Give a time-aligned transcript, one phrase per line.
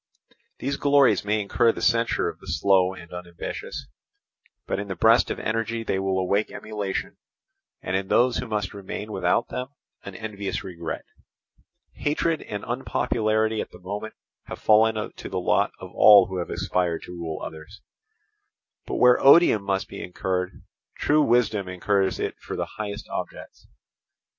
[0.57, 3.85] These glories may incur the censure of the slow and unambitious;
[4.65, 7.17] but in the breast of energy they will awake emulation,
[7.83, 9.67] and in those who must remain without them
[10.03, 11.05] an envious regret.
[11.93, 16.49] Hatred and unpopularity at the moment have fallen to the lot of all who have
[16.49, 17.83] aspired to rule others;
[18.87, 20.63] but where odium must be incurred,
[20.97, 23.67] true wisdom incurs it for the highest objects.